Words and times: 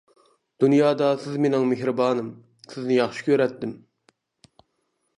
دۇنيادا 0.63 1.09
سىز 1.25 1.35
مېنىڭ 1.43 1.69
مېھرىبانىم، 1.73 2.33
سىزنى 2.75 2.99
ياخشى 3.01 3.31
كۆرەتتىم. 3.31 3.81